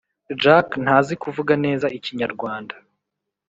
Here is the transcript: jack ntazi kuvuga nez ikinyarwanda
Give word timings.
jack 0.41 0.67
ntazi 0.83 1.13
kuvuga 1.23 1.53
nez 1.63 1.81
ikinyarwanda 1.97 2.75